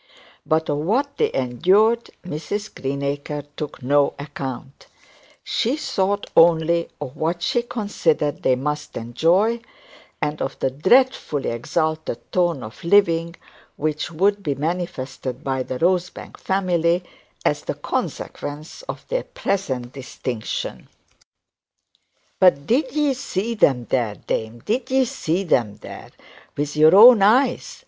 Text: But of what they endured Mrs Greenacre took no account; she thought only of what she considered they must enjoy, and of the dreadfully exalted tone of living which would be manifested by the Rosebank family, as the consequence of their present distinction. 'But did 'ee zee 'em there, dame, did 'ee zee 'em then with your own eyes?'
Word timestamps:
But 0.47 0.67
of 0.67 0.79
what 0.79 1.17
they 1.17 1.31
endured 1.31 2.09
Mrs 2.25 2.73
Greenacre 2.73 3.43
took 3.55 3.83
no 3.83 4.15
account; 4.17 4.87
she 5.43 5.75
thought 5.77 6.27
only 6.35 6.89
of 6.99 7.15
what 7.15 7.43
she 7.43 7.61
considered 7.61 8.41
they 8.41 8.55
must 8.55 8.97
enjoy, 8.97 9.61
and 10.19 10.41
of 10.41 10.57
the 10.57 10.71
dreadfully 10.71 11.51
exalted 11.51 12.31
tone 12.31 12.63
of 12.63 12.83
living 12.83 13.35
which 13.75 14.09
would 14.09 14.41
be 14.41 14.55
manifested 14.55 15.43
by 15.43 15.61
the 15.61 15.77
Rosebank 15.77 16.39
family, 16.39 17.03
as 17.45 17.61
the 17.61 17.75
consequence 17.75 18.81
of 18.89 19.07
their 19.07 19.23
present 19.25 19.93
distinction. 19.93 20.87
'But 22.39 22.65
did 22.65 22.87
'ee 22.93 23.13
zee 23.13 23.55
'em 23.61 23.85
there, 23.85 24.15
dame, 24.15 24.63
did 24.65 24.89
'ee 24.91 25.03
zee 25.05 25.47
'em 25.53 25.75
then 25.77 26.09
with 26.57 26.75
your 26.75 26.95
own 26.95 27.21
eyes?' 27.21 27.79